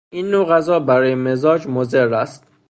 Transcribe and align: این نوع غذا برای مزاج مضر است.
این 0.09 0.31
نوع 0.31 0.45
غذا 0.45 0.79
برای 0.79 1.15
مزاج 1.15 1.67
مضر 1.67 2.13
است. 2.13 2.45